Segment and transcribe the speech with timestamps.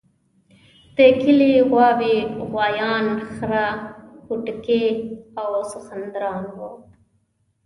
[0.95, 2.17] د کلي غواوې،
[2.49, 3.67] غوایان، خره
[4.25, 4.85] کوټکي
[5.41, 6.69] او سخوندران وو.